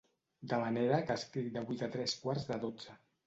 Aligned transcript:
De 0.53 0.57
manera 0.61 1.01
que 1.09 1.17
escric 1.19 1.51
de 1.57 1.63
vuit 1.69 1.85
a 1.87 1.91
tres 1.97 2.17
quarts 2.23 2.47
de 2.51 2.61
dotze. 2.67 2.97